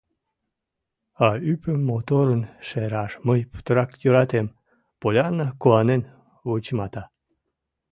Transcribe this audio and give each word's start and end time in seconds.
—А 1.27 1.29
ӱпым 1.51 1.79
моторын 1.89 2.41
шераш 2.67 3.11
мый 3.27 3.41
путырак 3.51 3.91
йӧратем,— 4.03 4.47
Поллианна 4.99 5.47
куанен 5.61 6.01
вычымата. 6.47 7.03